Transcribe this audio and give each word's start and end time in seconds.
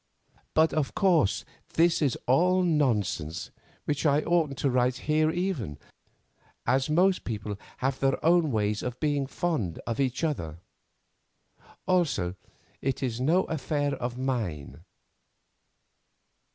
But, 0.55 0.73
of 0.73 0.95
course, 0.95 1.45
this 1.73 2.01
is 2.01 2.17
all 2.25 2.63
nonsense, 2.63 3.51
which 3.85 4.03
I 4.03 4.23
oughtn't 4.23 4.57
to 4.57 4.71
write 4.71 4.95
here 5.05 5.29
even, 5.29 5.77
as 6.65 6.89
most 6.89 7.23
people 7.23 7.55
have 7.85 7.99
their 7.99 8.17
own 8.25 8.49
ways 8.51 8.81
of 8.81 8.99
being 8.99 9.27
fond 9.27 9.77
of 9.85 9.99
each 9.99 10.23
other. 10.23 10.57
Also, 11.85 12.33
it 12.81 13.03
is 13.03 13.21
no 13.21 13.43
affair 13.43 13.93
of 13.93 14.17
mine. 14.17 14.83